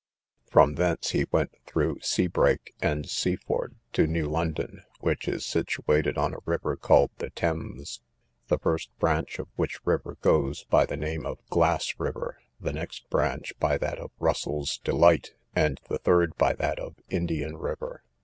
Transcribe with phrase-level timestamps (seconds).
[0.49, 6.33] From thence he went through Seabrake and Seaford to New London, which is situated on
[6.33, 8.01] a river called the Thames.
[8.47, 13.11] The first branch of which river goes by the name of Glass river, the next
[13.11, 18.01] branch by that of Russel's Delight, and the third by that of Indian river.